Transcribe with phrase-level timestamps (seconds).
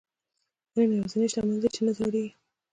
[0.75, 2.31] علم یوازینۍ شتمني ده چې نه زړيږي.